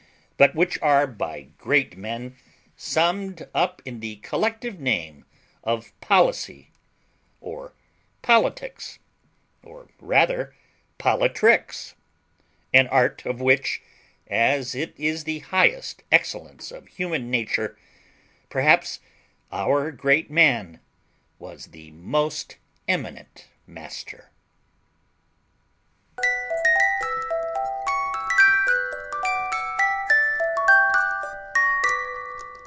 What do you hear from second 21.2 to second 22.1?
was the